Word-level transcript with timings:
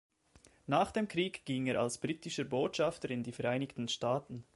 Nach 0.65 0.89
dem 0.91 1.07
Krieg 1.07 1.45
ging 1.45 1.67
er 1.67 1.79
als 1.79 1.99
britischer 1.99 2.43
Botschafter 2.43 3.11
in 3.11 3.21
die 3.21 3.31
Vereinigten 3.31 3.87
Staaten. 3.87 4.43